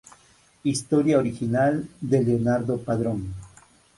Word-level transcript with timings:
Historia 0.63 1.19
original 1.19 1.87
de 2.01 2.23
Leonardo 2.23 2.79
Padrón. 2.83 3.35